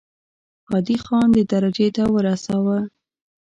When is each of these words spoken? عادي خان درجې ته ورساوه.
عادي 0.71 0.97
خان 1.03 1.29
درجې 1.51 1.87
ته 1.95 2.03
ورساوه. 2.13 2.79